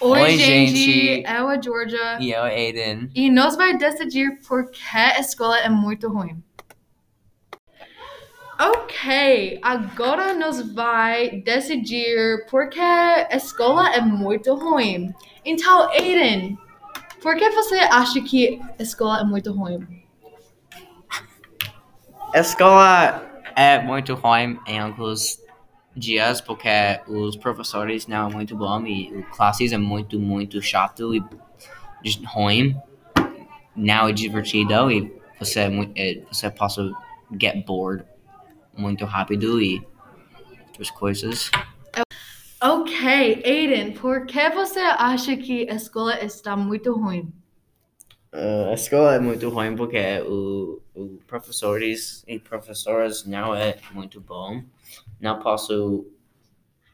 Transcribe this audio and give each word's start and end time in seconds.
Oi, 0.00 0.20
Oi, 0.20 0.36
gente. 0.36 0.76
gente. 0.76 1.24
Eu, 1.28 1.48
a 1.48 1.60
Georgia. 1.60 2.18
E 2.20 2.30
eu, 2.30 2.42
Aiden. 2.44 3.10
E 3.14 3.28
nós 3.30 3.56
vai 3.56 3.76
decidir 3.76 4.38
por 4.46 4.70
que 4.70 4.96
a 4.96 5.18
escola 5.18 5.58
é 5.58 5.68
muito 5.68 6.08
ruim. 6.08 6.42
Ok, 8.60 9.58
agora 9.62 10.34
nós 10.34 10.72
vai 10.72 11.40
decidir 11.42 12.46
por 12.50 12.68
que 12.68 12.80
a 12.80 13.28
escola 13.32 13.88
é 13.94 14.00
muito 14.00 14.54
ruim. 14.54 15.14
Então, 15.44 15.88
Aiden, 15.90 16.58
por 17.20 17.36
que 17.36 17.50
você 17.50 17.76
acha 17.76 18.20
que 18.20 18.60
a 18.78 18.82
escola 18.82 19.20
é 19.20 19.24
muito 19.24 19.52
ruim? 19.52 20.04
A 22.34 22.38
escola 22.38 23.22
é 23.56 23.80
muito 23.80 24.14
ruim 24.14 24.58
em 24.66 24.78
alguns 24.78 25.40
dias 25.98 26.40
porque 26.40 26.68
os 27.06 27.36
professores 27.36 28.06
não 28.06 28.28
é 28.28 28.32
muito 28.32 28.56
bom 28.56 28.86
e 28.86 29.08
o 29.16 29.22
classes 29.30 29.72
é 29.72 29.78
muito, 29.78 30.18
muito 30.18 30.60
chato 30.62 31.14
e 31.14 31.22
ruim. 32.24 32.76
Não 33.74 34.08
é 34.08 34.12
divertido 34.12 34.90
e 34.90 35.12
você, 35.38 35.60
é 35.60 35.70
é, 35.96 36.22
você 36.30 36.50
pode 36.50 36.92
get 37.40 37.64
bored 37.64 38.04
muito 38.76 39.04
rápido 39.04 39.60
e 39.60 39.84
outras 40.68 40.90
coisas. 40.90 41.50
Ok, 42.60 43.42
Aiden, 43.44 43.92
por 43.92 44.26
que 44.26 44.50
você 44.50 44.80
acha 44.80 45.36
que 45.36 45.68
a 45.70 45.74
escola 45.74 46.18
está 46.24 46.56
muito 46.56 46.92
ruim? 46.92 47.32
Uh, 48.32 48.70
a 48.70 48.74
escola 48.74 49.14
é 49.14 49.18
muito 49.18 49.48
ruim 49.48 49.74
porque 49.74 50.20
o, 50.20 50.82
o 50.94 51.18
professores 51.26 52.22
e 52.26 52.38
professoras 52.38 53.24
não 53.24 53.54
é 53.54 53.78
muito 53.92 54.20
bom. 54.20 54.62
Não 55.20 55.38
posso 55.38 56.06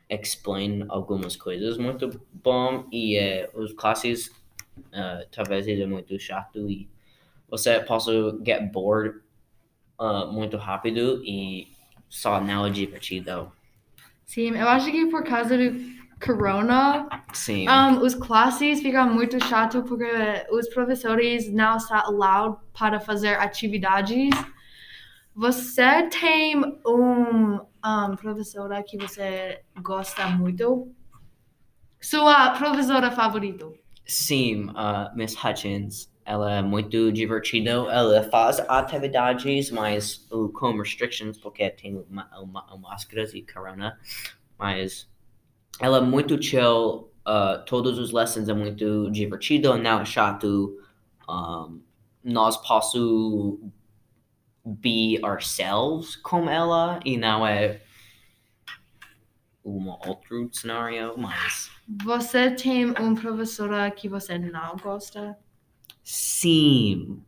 explain 0.09 0.85
algumas 0.89 1.35
coisas 1.35 1.77
muito 1.79 2.21
bom 2.33 2.87
e 2.93 3.17
eh, 3.17 3.51
os 3.55 3.73
classes 3.73 4.29
uh, 4.79 5.27
talvez 5.31 5.67
é 5.67 5.87
muito 5.87 6.19
chato 6.21 6.71
e 6.71 6.89
você 7.49 7.81
pode 7.81 8.05
get 8.45 8.71
bored 8.71 9.19
uh, 9.99 10.31
muito 10.31 10.57
rápido 10.57 11.23
e 11.25 11.69
só 12.09 12.41
não 12.41 12.67
é 12.67 12.71
divertido. 12.71 13.51
Sim, 14.25 14.51
eu 14.51 14.69
acho 14.69 14.91
que 14.91 15.07
por 15.07 15.25
causa 15.25 15.57
do 15.57 16.04
corona, 16.25 17.09
Sim. 17.33 17.69
Um, 17.69 18.01
os 18.01 18.15
classes 18.15 18.81
ficam 18.81 19.13
muito 19.13 19.43
chato 19.45 19.83
porque 19.83 20.07
os 20.51 20.69
professores 20.69 21.53
não 21.53 21.79
são 21.79 21.99
allowed 21.99 22.59
para 22.73 23.01
fazer 23.01 23.35
atividades. 23.35 24.31
Você 25.35 26.09
tem 26.09 26.57
um, 26.87 27.59
um 27.85 28.17
professora 28.17 28.83
que 28.83 28.97
você 28.97 29.61
gosta 29.83 30.27
muito? 30.29 30.91
Sua 32.01 32.51
professora 32.51 33.11
favorita? 33.11 33.67
Sim, 34.07 34.71
uh, 34.71 35.15
Miss 35.17 35.35
Hutchins, 35.43 36.11
ela 36.25 36.55
é 36.55 36.63
muito 36.63 37.11
divertida. 37.11 37.71
Ela 37.71 38.23
faz 38.25 38.61
atividades, 38.61 39.71
mas 39.71 40.27
com 40.55 40.79
restrictions, 40.79 41.39
porque 41.39 41.69
tem 41.71 42.05
ma 42.09 42.29
ma 42.47 42.77
máscaras 42.77 43.35
e 43.35 43.43
corona. 43.43 43.99
Mas 44.59 45.09
ela 45.81 45.99
é 45.99 46.01
muito 46.01 46.41
chill. 46.43 47.11
Uh, 47.27 47.65
todos 47.65 47.99
os 47.99 48.13
lessons 48.13 48.49
é 48.49 48.55
muito 48.55 49.11
divertido, 49.11 49.77
não 49.79 50.01
é 50.01 50.05
chato. 50.05 50.79
Um, 51.29 51.81
nós 52.23 52.57
posso 52.59 53.61
be 54.65 55.19
ourselves 55.23 56.17
com 56.17 56.49
ela 56.49 57.01
e 57.05 57.17
não 57.17 57.47
é 57.47 57.83
um 59.65 59.89
outro 59.89 60.49
cenário, 60.53 61.15
mas 61.17 61.71
Você 62.05 62.51
tem 62.51 62.87
uma 62.87 63.15
professora 63.15 63.91
que 63.91 64.09
você 64.09 64.39
não 64.39 64.77
gosta? 64.77 65.39
Sim. 66.03 67.23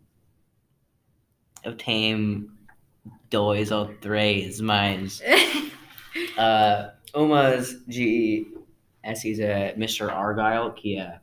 Eu 1.62 1.74
tenho 1.74 2.50
dois 3.30 3.70
ou 3.70 3.86
três, 3.96 4.60
mas 4.60 5.20
uh, 6.36 6.95
umas 7.16 7.84
de 7.86 8.46
é 9.02 9.72
Mr. 9.74 10.10
Argyle, 10.10 10.72
que 10.74 10.98
é 10.98 11.20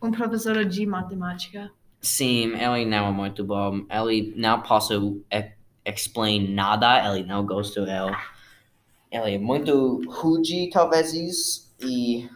uma 0.00 0.12
professora 0.12 0.64
de 0.64 0.86
matemática? 0.86 1.72
sim, 2.00 2.52
ele 2.54 2.84
não 2.86 3.08
é 3.08 3.12
muito 3.12 3.44
bom. 3.44 3.86
Ele 3.90 4.32
não 4.36 4.62
posso 4.62 5.24
e- 5.32 5.52
explain 5.84 6.54
nada, 6.54 7.14
ele 7.14 7.24
não 7.26 7.44
gosta 7.46 7.84
dele. 7.84 8.16
Ele 9.10 9.34
é 9.36 9.38
muito 9.38 10.02
rude, 10.10 10.68
talvez, 10.70 11.14
e 11.80 12.28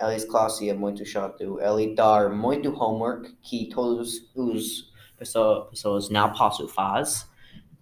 ele 0.00 0.26
classe 0.26 0.68
é 0.68 0.74
muito 0.74 1.04
chato. 1.04 1.58
Ele 1.60 1.94
dá 1.94 2.28
muito 2.28 2.70
homework 2.70 3.34
que 3.42 3.68
todos 3.68 4.30
os 4.34 4.92
pessoa- 5.16 5.66
pessoas 5.66 6.08
não 6.10 6.32
possam 6.32 6.68
fazer. 6.68 7.26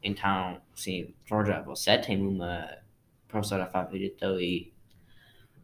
Então, 0.02 0.60
sim, 0.74 1.14
Georgia, 1.26 1.62
você 1.62 1.98
tem 1.98 2.20
uma 2.26 2.68
professora 3.34 3.66
favorita 3.66 4.26
e 4.40 4.72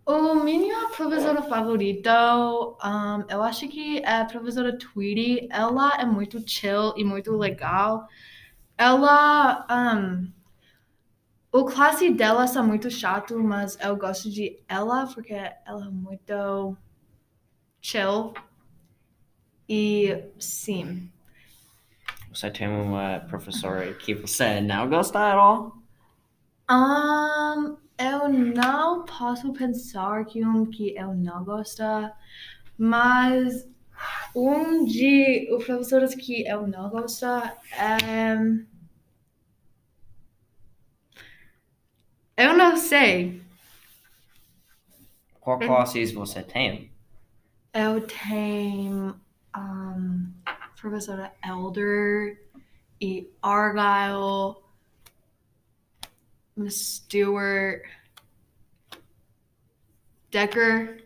O 0.05 0.35
minha 0.35 0.89
professora 0.89 1.41
favorita, 1.43 2.37
um, 2.37 3.25
eu 3.29 3.43
acho 3.43 3.69
que 3.69 3.99
é 3.99 4.23
a 4.23 4.25
professora 4.25 4.77
Tweety. 4.77 5.47
Ela 5.51 6.01
é 6.01 6.05
muito 6.05 6.43
chill 6.49 6.95
e 6.97 7.05
muito 7.05 7.37
legal. 7.37 8.09
Ela, 8.77 9.67
um, 9.71 10.33
o 11.53 11.65
classe 11.65 12.11
dela 12.11 12.45
está 12.45 12.63
muito 12.63 12.91
chato, 12.91 13.39
mas 13.39 13.79
eu 13.81 13.97
gosto 13.97 14.29
de 14.31 14.61
ela 14.69 15.07
porque 15.07 15.35
ela 15.35 15.87
é 15.87 15.91
muito 15.91 16.77
chill. 17.81 18.35
E 19.69 20.25
sim, 20.41 21.09
você 22.33 22.51
tem 22.51 22.67
uma 22.69 23.21
professora 23.29 23.95
que 23.95 24.13
você 24.15 24.61
não 24.61 24.89
gosta 24.89 25.21
at 25.21 25.37
all? 25.37 25.80
Um, 26.71 27.77
eu 27.99 28.29
não 28.29 29.05
posso 29.05 29.53
pensar 29.53 30.25
que 30.25 30.45
um 30.45 30.67
que 30.67 30.97
eu 30.97 31.15
não 31.15 31.45
gosto, 31.45 31.83
mas 32.79 33.69
um 34.35 34.85
de 34.85 35.49
os 35.53 35.65
professores 35.65 36.15
que 36.15 36.47
eu 36.47 36.67
não 36.67 36.89
gosto 36.89 37.27
é. 37.27 38.37
Eu 42.37 42.57
não 42.57 42.77
sei. 42.77 43.43
Qual 45.41 45.59
classes 45.59 46.13
você 46.13 46.43
tem? 46.43 46.91
Eu 47.75 48.07
tenho 48.07 49.21
um, 49.57 50.33
professora 50.81 51.33
Elder 51.45 52.41
e 53.01 53.31
Argyle, 53.43 54.57
Stewart, 56.69 57.83
Decker. 60.31 61.05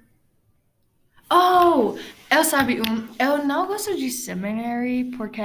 Oh, 1.31 1.97
eu 2.31 2.44
sabe 2.44 2.81
um. 2.81 3.09
Eu 3.19 3.44
não 3.44 3.66
gosto 3.66 3.97
de 3.97 4.10
seminary 4.10 5.10
porque 5.16 5.42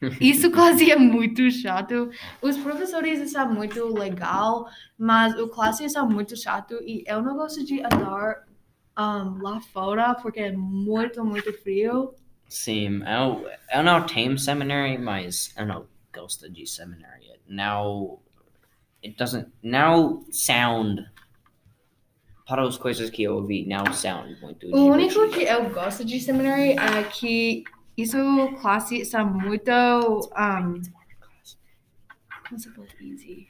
isso 0.20 0.50
quase 0.50 0.90
é 0.90 0.96
muito 0.96 1.50
chato. 1.50 2.10
Os 2.42 2.56
professores 2.58 3.20
estão 3.20 3.52
muito 3.52 3.86
legal, 3.86 4.68
mas 4.98 5.38
o 5.38 5.48
classe 5.48 5.84
está 5.84 6.04
muito 6.04 6.36
chato 6.36 6.74
e 6.82 7.04
eu 7.06 7.22
não 7.22 7.36
gosto 7.36 7.64
de 7.64 7.80
andar 7.80 8.44
um, 8.98 9.42
lá 9.42 9.60
fora 9.60 10.14
porque 10.14 10.40
é 10.40 10.52
muito, 10.52 11.24
muito 11.24 11.52
frio. 11.62 12.14
Sim, 12.48 13.02
eu, 13.04 13.48
eu 13.72 13.82
não 13.82 14.06
tenho 14.06 14.38
seminário, 14.38 15.00
mas 15.02 15.52
eu 15.56 15.66
não 15.66 15.86
gosto 16.14 16.48
de 16.50 16.66
seminário. 16.66 17.34
Now, 17.48 18.22
it 19.06 19.16
doesn't, 19.16 19.48
now 19.62 20.24
sound, 20.30 21.06
para 22.46 22.62
as 22.62 22.76
coisas 22.76 23.08
que 23.10 23.22
eu 23.22 23.36
ouvi, 23.36 23.66
now 23.66 23.92
sound 23.92 24.36
muito 24.40 24.66
O 24.74 24.86
único 24.86 25.28
que 25.30 25.42
eu 25.44 25.70
gosto 25.70 26.04
de 26.04 26.20
seminário 26.20 26.78
é 26.78 27.02
que 27.04 27.64
isso 27.96 28.18
classe 28.60 28.96
está 28.96 29.24
muito 29.24 29.70
um, 29.72 30.82
como 32.48 32.60
se 32.60 32.70
fala 32.70 32.86
easy? 33.00 33.48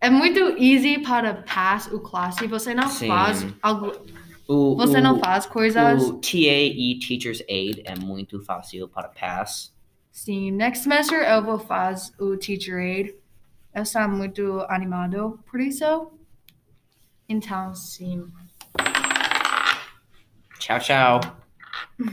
É 0.00 0.10
muito 0.10 0.38
easy 0.62 0.98
para 0.98 1.42
pass 1.42 1.86
o 1.86 2.00
classe. 2.00 2.46
Você 2.46 2.74
não 2.74 2.88
Sim. 2.88 3.08
faz 3.08 3.46
algo, 3.62 3.92
O, 4.46 4.76
você 4.76 4.98
o, 4.98 5.02
não 5.02 5.18
faz 5.18 5.46
coisas. 5.46 6.02
o 6.02 6.20
TA 6.20 6.36
e 6.36 6.98
Teacher's 6.98 7.42
Aid 7.48 7.82
é 7.84 7.98
muito 7.98 8.40
fácil 8.40 8.88
para 8.88 9.08
pass. 9.08 9.73
Sim, 10.14 10.52
next 10.52 10.84
semester 10.84 11.18
eu 11.28 11.42
vou 11.42 11.58
fazer 11.58 12.12
o 12.20 12.36
Teacher 12.36 12.76
Aid. 12.76 13.16
Eu 13.74 13.82
estou 13.82 14.08
muito 14.08 14.60
animado 14.68 15.40
por 15.50 15.60
isso. 15.60 16.12
Então, 17.28 17.74
sim. 17.74 18.32
Tchau, 20.60 20.78
tchau. 20.78 21.20